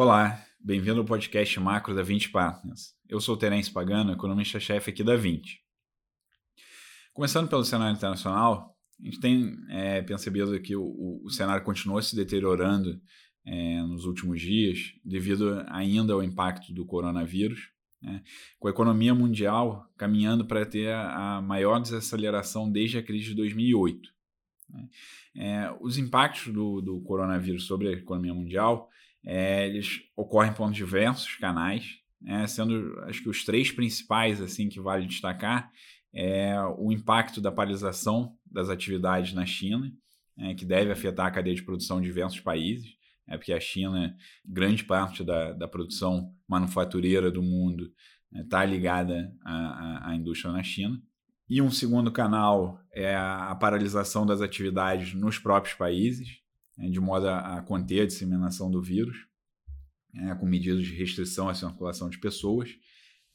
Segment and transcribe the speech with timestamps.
[0.00, 2.94] Olá, bem-vindo ao podcast Macro da 20 Partners.
[3.08, 5.60] Eu sou o Terence Pagano, economista-chefe aqui da 20.
[7.12, 12.14] Começando pelo cenário internacional, a gente tem é, percebido que o, o, cenário continuou se
[12.14, 13.02] deteriorando
[13.44, 17.68] é, nos últimos dias, devido ainda ao impacto do coronavírus,
[18.00, 18.22] né,
[18.60, 23.34] com a economia mundial caminhando para ter a, a maior desaceleração desde a crise de
[23.34, 24.08] 2008.
[24.70, 24.88] Né.
[25.34, 28.88] É, os impactos do, do coronavírus sobre a economia mundial
[29.24, 34.80] é, eles ocorrem por diversos canais, né, sendo acho que os três principais assim que
[34.80, 35.70] vale destacar
[36.12, 39.92] é o impacto da paralisação das atividades na China,
[40.38, 42.96] é, que deve afetar a cadeia de produção de diversos países,
[43.28, 47.92] é porque a China, grande parte da, da produção manufatureira do mundo
[48.32, 51.00] está né, ligada à, à, à indústria na China.
[51.48, 56.40] E um segundo canal é a paralisação das atividades nos próprios países,
[56.78, 59.16] de modo a, conter a disseminação do vírus,
[60.12, 62.70] né, com medidas de restrição à circulação de pessoas.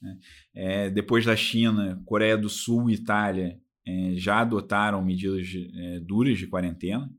[0.02, 0.17] Né.
[0.53, 6.00] É, depois da China, Coreia do Sul e Itália é, já adotaram medidas de, é,
[6.00, 7.09] duras de quarentena,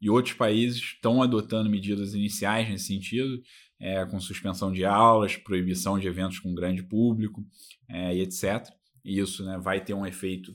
[0.00, 3.40] e outros países estão adotando medidas iniciais nesse sentido,
[3.80, 7.44] é, com suspensão de aulas, proibição de eventos com grande público
[7.88, 8.66] é, e etc.
[9.04, 10.54] E isso né, vai ter um efeito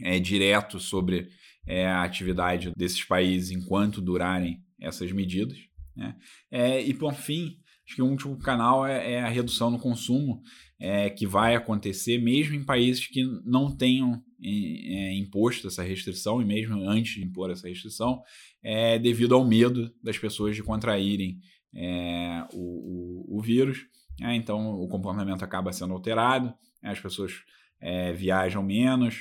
[0.00, 1.28] é, direto sobre
[1.66, 5.58] é, a atividade desses países enquanto durarem essas medidas.
[5.96, 6.16] Né?
[6.50, 10.42] É, e, por fim, acho que o último canal é, é a redução no consumo,
[10.78, 16.44] é, que vai acontecer mesmo em países que não tenham é, imposto essa restrição, e
[16.44, 18.20] mesmo antes de impor essa restrição,
[18.62, 21.38] é, devido ao medo das pessoas de contraírem
[21.74, 23.86] é, o, o, o, vírus.
[24.20, 26.52] É, então, o comportamento acaba sendo alterado,
[26.82, 27.32] as pessoas
[27.80, 29.20] é, viajam menos,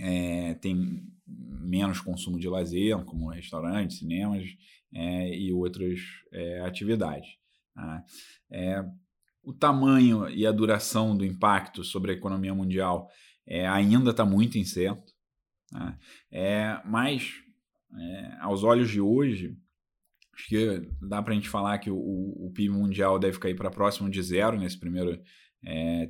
[0.00, 4.44] é, tem menos consumo de lazer, como restaurantes, cinemas
[4.92, 5.98] é, e outras
[6.32, 7.28] é, atividades.
[7.74, 8.04] Tá?
[8.50, 8.84] É,
[9.42, 13.08] o tamanho e a duração do impacto sobre a economia mundial
[13.46, 15.12] é, ainda está muito incerto,
[15.70, 15.98] tá?
[16.30, 17.30] é, mas
[17.98, 19.56] é, aos olhos de hoje,
[20.34, 23.70] acho que dá para a gente falar que o, o, PIB mundial deve cair para
[23.70, 25.20] próximo de zero nesse primeiro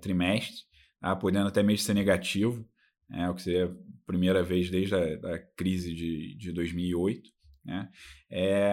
[0.00, 0.62] trimestre,
[1.00, 1.14] tá?
[1.14, 2.68] podendo até mesmo ser negativo
[3.10, 3.74] é, o que seria
[4.06, 7.30] primeira vez desde a da crise de, de 2008.
[7.64, 7.88] Né?
[8.30, 8.72] É,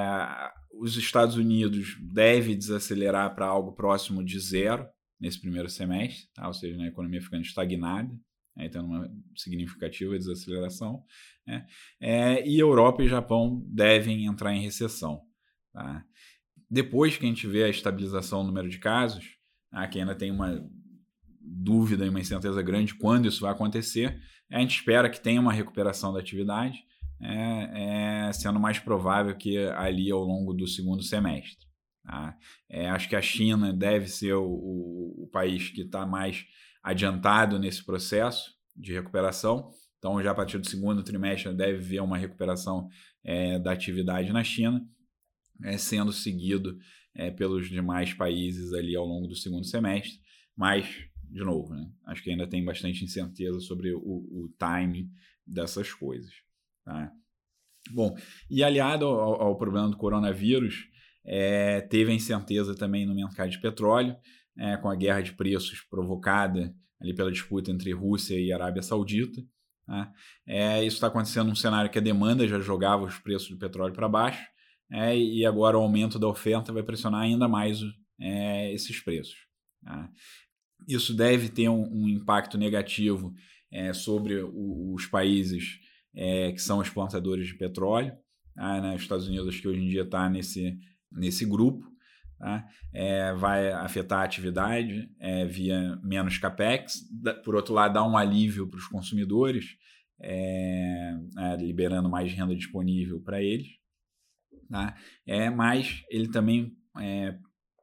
[0.73, 4.87] os Estados Unidos devem desacelerar para algo próximo de zero
[5.19, 6.47] nesse primeiro semestre, tá?
[6.47, 8.11] ou seja, a economia ficando estagnada,
[8.57, 11.03] aí tendo uma significativa desaceleração.
[11.45, 11.65] Né?
[11.99, 15.21] É, e Europa e Japão devem entrar em recessão.
[15.71, 16.03] Tá?
[16.69, 19.37] Depois que a gente vê a estabilização do número de casos,
[19.69, 19.87] tá?
[19.87, 20.67] que ainda tem uma
[21.43, 24.21] dúvida e uma incerteza grande quando isso vai acontecer.
[24.51, 26.83] A gente espera que tenha uma recuperação da atividade,
[27.21, 31.67] é, é, sendo mais provável que ali ao longo do segundo semestre.
[32.03, 32.35] Tá?
[32.69, 36.45] É, acho que a China deve ser o, o, o país que está mais
[36.83, 39.71] adiantado nesse processo de recuperação.
[39.99, 42.87] Então, já a partir do segundo trimestre, deve haver uma recuperação
[43.23, 44.81] é, da atividade na China,
[45.63, 46.77] é, sendo seguido
[47.13, 50.19] é, pelos demais países ali ao longo do segundo semestre.
[50.57, 50.87] Mas
[51.31, 51.89] de novo, né?
[52.05, 55.09] acho que ainda tem bastante incerteza sobre o, o timing
[55.47, 56.33] dessas coisas.
[56.83, 57.11] Tá?
[57.89, 58.15] Bom,
[58.49, 60.87] e aliado ao, ao problema do coronavírus,
[61.23, 64.15] é, teve a incerteza também no mercado de petróleo,
[64.57, 69.41] é, com a guerra de preços provocada ali pela disputa entre Rússia e Arábia Saudita.
[69.87, 70.11] Tá?
[70.45, 73.93] É, isso está acontecendo num cenário que a demanda já jogava os preços do petróleo
[73.93, 74.45] para baixo,
[74.91, 77.79] é, e agora o aumento da oferta vai pressionar ainda mais
[78.19, 79.47] é, esses preços.
[79.83, 80.09] Tá?
[80.87, 83.33] Isso deve ter um, um impacto negativo
[83.71, 85.79] é, sobre o, os países
[86.13, 88.13] é, que são exportadores de petróleo.
[88.55, 88.81] Tá?
[88.81, 88.95] Né?
[88.95, 90.77] Os Estados Unidos, que hoje em dia está nesse,
[91.11, 91.85] nesse grupo,
[92.37, 92.67] tá?
[92.93, 97.01] é, vai afetar a atividade é, via menos capex.
[97.43, 99.77] Por outro lado, dá um alívio para os consumidores,
[100.19, 103.67] é, é, liberando mais renda disponível para eles.
[104.69, 104.95] Tá?
[105.25, 107.37] É, mas ele também é,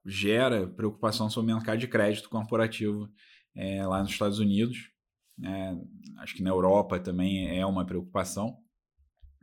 [0.09, 3.09] gera preocupação sobre o mercado de crédito corporativo
[3.55, 4.91] é, lá nos Estados Unidos.
[5.45, 5.77] É,
[6.19, 8.59] acho que na Europa também é uma preocupação.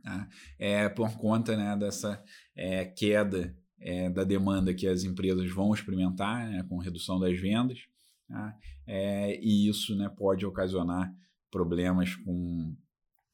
[0.02, 0.28] Tá?
[0.58, 2.22] É por conta né, dessa
[2.54, 7.78] é, queda é, da demanda que as empresas vão experimentar né, com redução das vendas.
[8.28, 8.56] Tá?
[8.86, 11.14] É, e isso né, pode ocasionar
[11.50, 12.76] problemas com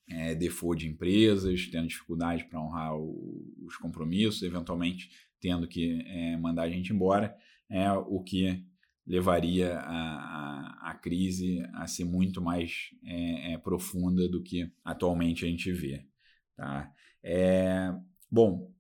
[0.08, 5.08] é, default de empresas, tendo dificuldade para honrar o, os compromissos, eventualmente
[5.43, 7.37] tendo que é, mandar a gente embora,
[7.69, 8.65] é o que
[9.05, 15.44] levaria a, a, a crise a ser muito mais é, é, profunda do que atualmente
[15.44, 16.06] a gente vê.
[16.56, 16.91] Tá?
[17.23, 17.93] É,
[18.31, 18.73] bom,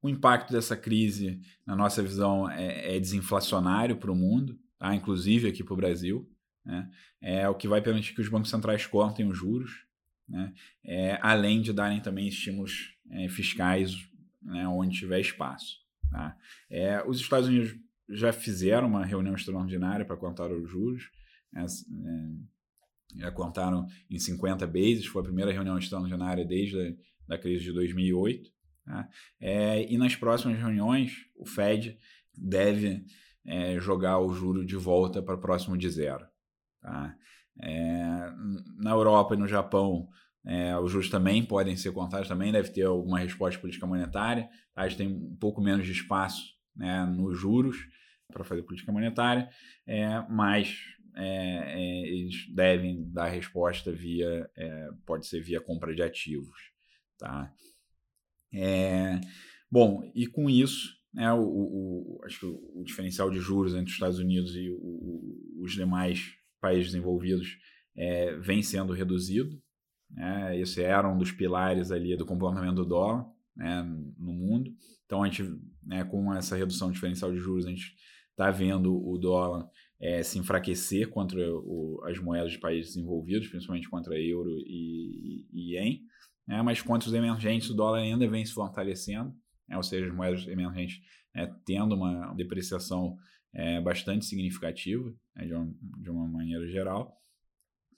[0.00, 4.94] O impacto dessa crise, na nossa visão, é, é desinflacionário para o mundo, tá?
[4.94, 6.26] inclusive aqui para o Brasil.
[6.64, 6.90] Né?
[7.20, 9.84] É o que vai permitir que os bancos centrais cortem os juros,
[10.26, 10.54] né?
[10.82, 13.94] é, além de darem também estímulos é, fiscais
[14.42, 15.85] né, onde tiver espaço.
[16.10, 16.36] Tá?
[16.70, 17.74] É, os Estados Unidos
[18.08, 21.10] já fizeram uma reunião extraordinária para contar os juros,
[21.52, 26.92] né, é, já contaram em 50 bases, foi a primeira reunião extraordinária desde a
[27.26, 28.50] da crise de 2008.
[28.84, 29.08] Tá?
[29.40, 31.98] É, e nas próximas reuniões, o Fed
[32.34, 33.04] deve
[33.44, 36.26] é, jogar o juro de volta para próximo de zero.
[36.80, 37.16] Tá?
[37.60, 38.32] É,
[38.76, 40.08] na Europa e no Japão,
[40.46, 44.48] é, os juros também podem ser contados, também deve ter alguma resposta política monetária.
[44.72, 44.82] Tá?
[44.82, 46.42] A gente tem um pouco menos de espaço
[46.74, 47.76] né, nos juros
[48.32, 49.48] para fazer política monetária,
[49.86, 50.78] é, mas
[51.16, 56.56] é, é, eles devem dar resposta via, é, pode ser via compra de ativos.
[57.18, 57.52] Tá?
[58.54, 59.20] É,
[59.70, 63.94] bom, e com isso, né, o, o, acho que o, diferencial de juros entre os
[63.94, 67.58] Estados Unidos e o, os demais países desenvolvidos
[68.42, 69.58] vem sendo reduzido.
[70.16, 70.58] Né?
[70.58, 73.82] Esse era um dos pilares ali do comportamento do dólar né,
[74.18, 74.72] no mundo.
[75.04, 75.44] Então, a gente,
[75.84, 77.94] né, com essa redução diferencial de juros, a gente
[78.30, 79.68] está vendo o dólar
[80.00, 86.02] é, se enfraquecer contra o, as moedas de países desenvolvidos, principalmente contra euro e, e,
[86.46, 89.34] né, mas contra os emergentes o dólar ainda vem se fortalecendo,
[89.68, 91.00] né, ou seja, as moedas emergentes
[91.34, 93.16] né, tendo uma depreciação
[93.54, 97.16] é, bastante significativa, né, de, uma, de uma maneira geral.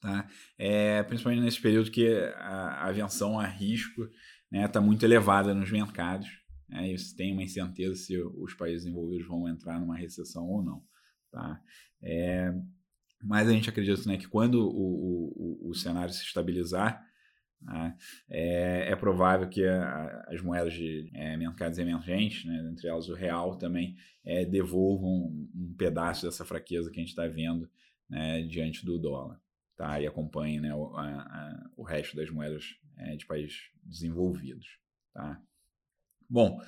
[0.00, 0.28] Tá?
[0.56, 4.16] É, principalmente nesse período que a, a avenção a risco está
[4.50, 6.28] né, tá muito elevada nos mercados.
[6.68, 10.62] Né, e você tem uma incerteza se os países envolvidos vão entrar numa recessão ou
[10.62, 10.82] não.
[11.30, 11.60] Tá?
[12.02, 12.52] É,
[13.22, 17.04] mas a gente acredita né, que quando o, o, o cenário se estabilizar,
[17.60, 17.96] né,
[18.30, 23.14] é, é, provável que a, as moedas de é, mercados emergentes, né, entre elas o
[23.14, 27.68] real, também é, devolvam um, um, pedaço dessa fraqueza que a gente está vendo
[28.08, 29.40] né, diante do dólar
[29.78, 29.98] tá?
[30.00, 32.64] e acompanhe né, o, a, a, o resto das moedas
[32.98, 34.66] é, de países desenvolvidos.
[35.14, 35.40] Tá?
[36.28, 36.60] Bom,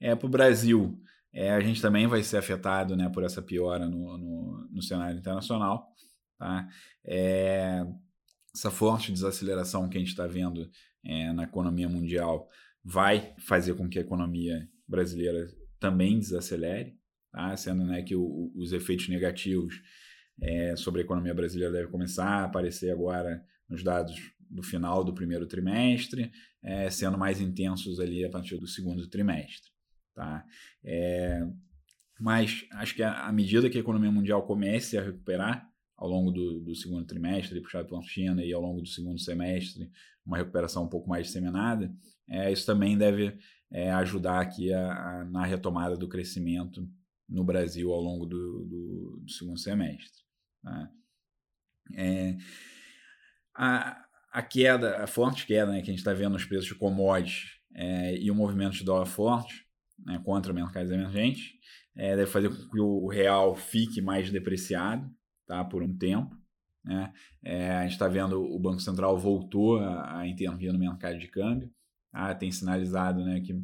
[0.00, 1.00] é, para o Brasil,
[1.32, 5.16] é, a gente também vai ser afetado né, por essa piora no, no, no cenário
[5.16, 5.88] internacional.
[6.36, 6.68] Tá?
[7.04, 7.86] É,
[8.52, 10.68] essa forte desaceleração que a gente está vendo
[11.04, 12.48] é, na economia mundial
[12.84, 15.46] vai fazer com que a economia brasileira
[15.78, 16.98] também desacelere,
[17.30, 17.56] tá?
[17.56, 19.80] sendo né, que o, os efeitos negativos
[20.40, 24.14] é, sobre a economia brasileira deve começar a aparecer agora nos dados
[24.48, 26.30] do final do primeiro trimestre,
[26.62, 29.70] é, sendo mais intensos ali a partir do segundo trimestre.
[30.14, 30.44] Tá?
[30.84, 31.46] É,
[32.18, 36.60] mas acho que à medida que a economia mundial comece a recuperar ao longo do,
[36.60, 39.90] do segundo trimestre, puxado pela China, e ao longo do segundo semestre,
[40.24, 41.92] uma recuperação um pouco mais disseminada,
[42.28, 43.36] é, isso também deve
[43.70, 46.88] é, ajudar aqui a, a, na retomada do crescimento
[47.28, 50.25] no Brasil ao longo do, do, do segundo semestre.
[50.66, 50.90] Tá?
[51.94, 52.36] É,
[53.54, 56.74] a, a queda, a forte queda né, que a gente está vendo nos preços de
[56.74, 59.64] commodities é, e o movimento de dólar forte
[60.04, 61.52] né, contra mercados emergentes
[61.94, 65.08] é, deve fazer com que o real fique mais depreciado
[65.46, 66.36] tá, por um tempo.
[66.84, 67.12] Né?
[67.44, 71.28] É, a gente está vendo o Banco Central voltou a, a intervir no mercado de
[71.28, 71.70] câmbio,
[72.10, 72.34] tá?
[72.34, 73.54] tem sinalizado né, que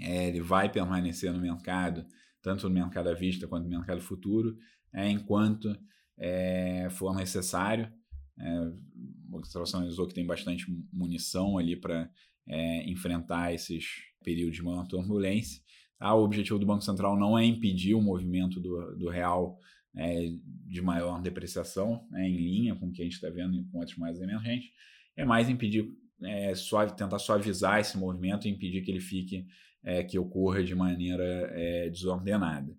[0.00, 2.06] é, ele vai permanecer no mercado,
[2.40, 4.56] tanto no mercado à vista quanto no mercado futuro,
[4.90, 5.78] é, enquanto
[6.18, 7.92] é, for necessário.
[8.38, 12.10] É, o Banco Central sinalizou que tem bastante munição ali para
[12.46, 13.86] é, enfrentar esses
[14.22, 15.62] períodos de maior turbulência.
[15.98, 19.58] Ah, o objetivo do Banco Central não é impedir o movimento do, do real
[19.96, 20.28] é,
[20.66, 23.96] de maior depreciação, né, em linha com o que a gente está vendo com outros
[23.96, 24.70] mais emergentes,
[25.16, 25.88] é mais impedir,
[26.22, 29.46] é, suave, tentar suavizar esse movimento e impedir que ele fique,
[29.82, 32.76] é, que ocorra de maneira é, desordenada.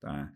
[0.00, 0.32] Tá?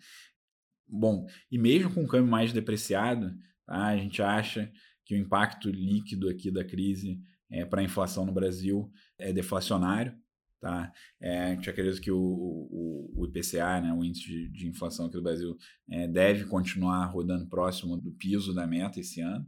[0.89, 3.35] Bom, e mesmo com o câmbio mais depreciado,
[3.67, 4.71] tá, a gente acha
[5.05, 10.15] que o impacto líquido aqui da crise é, para a inflação no Brasil é deflacionário.
[10.61, 10.93] Tá?
[11.21, 15.07] É, a gente acredita que o, o, o IPCA, né, o índice de, de, inflação
[15.07, 15.57] aqui do Brasil,
[15.89, 19.47] é, deve continuar rodando próximo do piso da meta esse ano.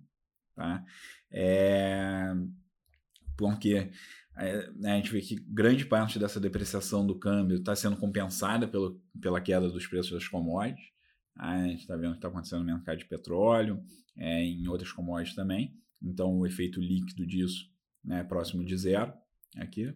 [0.54, 0.85] Tá?
[1.33, 2.35] É,
[3.37, 3.90] porque
[4.37, 8.68] é, né, a gente vê que grande parte dessa depreciação do câmbio está sendo compensada
[8.68, 10.87] pelo, pela queda dos preços das commodities.
[11.38, 13.80] A gente está vendo o que está acontecendo no mercado de petróleo,
[14.16, 15.73] é, em outras commodities também.
[16.02, 17.71] Então, o efeito líquido disso
[18.04, 19.12] né, é próximo de zero
[19.57, 19.95] aqui,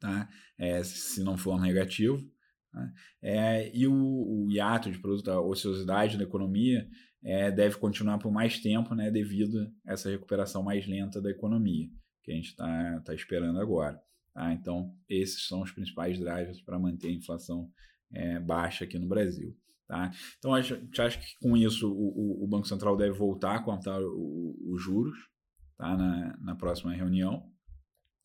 [0.00, 0.28] tá?
[0.58, 2.26] É, se não for negativo.
[2.72, 2.92] Tá?
[3.22, 6.88] É, e o, o hiato de produto, a ociosidade da economia
[7.22, 11.88] é, deve continuar por mais tempo, né, devido a essa recuperação mais lenta da economia,
[12.22, 14.00] que a gente está tá esperando agora.
[14.32, 14.52] Tá?
[14.52, 17.70] Então, esses são os principais drivers para manter a inflação
[18.10, 19.56] é, baixa aqui no Brasil.
[19.86, 20.10] Tá?
[20.38, 24.00] Então, a gente acha que com isso o, o Banco Central deve voltar a cortar
[24.00, 25.16] os juros
[25.76, 25.96] tá?
[25.96, 27.42] na, na próxima reunião.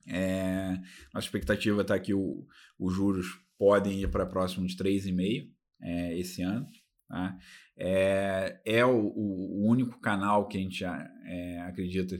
[0.07, 0.79] É,
[1.13, 5.49] nossa expectativa está que os juros podem ir para próximo de 3,5
[5.81, 6.65] é, esse ano.
[7.07, 7.37] Tá?
[7.77, 12.19] É, é o, o, único canal que a gente é, acredita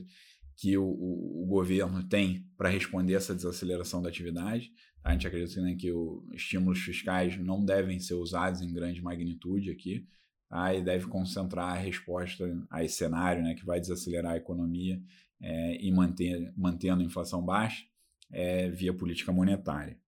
[0.56, 4.70] que o, o, o governo tem para responder essa desaceleração da atividade.
[5.02, 9.70] A gente acredita né, que os estímulos fiscais não devem ser usados em grande magnitude
[9.70, 10.06] aqui
[10.48, 10.74] tá?
[10.74, 15.00] e deve concentrar a resposta a esse cenário né, que vai desacelerar a economia
[15.40, 17.84] é, e manter, mantendo a inflação baixa
[18.30, 19.98] é, via política monetária.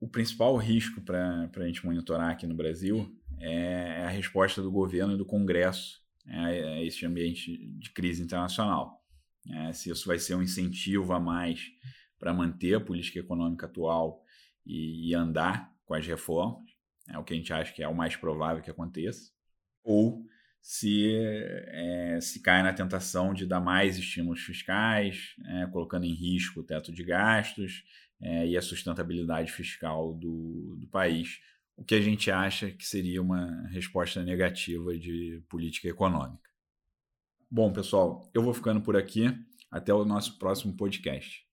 [0.00, 4.70] O principal risco para a gente monitorar aqui no Brasil é, é a resposta do
[4.70, 9.02] governo e do Congresso né, a esse ambiente de crise internacional.
[9.48, 11.70] É, se isso vai ser um incentivo a mais
[12.18, 14.22] para manter a política econômica atual
[14.64, 16.64] e, e, andar com as reformas,
[17.08, 19.30] é o que a gente acha que é o mais provável que aconteça,
[19.84, 20.26] ou
[20.60, 26.60] se, é, se cai na tentação de dar mais estímulos fiscais, é, colocando em risco
[26.60, 27.84] o teto de gastos
[28.20, 31.40] é, e a sustentabilidade fiscal do, do país,
[31.76, 36.50] o que a gente acha que seria uma resposta negativa de política econômica.
[37.48, 39.32] Bom, pessoal, eu vou ficando por aqui.
[39.70, 41.45] Até o nosso próximo podcast.